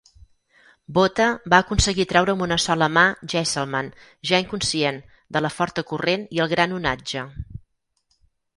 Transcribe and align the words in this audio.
Botha 0.97 1.27
va 1.53 1.59
aconseguir 1.63 2.05
treure 2.13 2.33
amb 2.33 2.45
una 2.45 2.57
sola 2.63 2.87
mà 2.95 3.03
Geiselman, 3.35 3.93
ja 4.31 4.41
inconscient, 4.47 4.99
de 5.37 5.45
la 5.47 5.55
forta 5.59 5.87
corrent 5.93 6.27
i 6.39 6.45
el 6.47 6.53
gran 6.57 6.77
onatge. 6.83 7.29